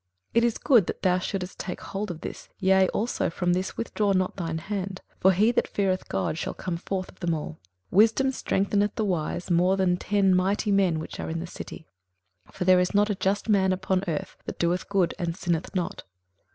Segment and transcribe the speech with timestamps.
[0.33, 3.77] 21:007:018 It is good that thou shouldest take hold of this; yea, also from this
[3.77, 7.59] withdraw not thine hand: for he that feareth God shall come forth of them all.
[7.91, 11.85] 21:007:019 Wisdom strengtheneth the wise more than ten mighty men which are in the city.
[12.47, 15.75] 21:007:020 For there is not a just man upon earth, that doeth good, and sinneth
[15.75, 16.01] not.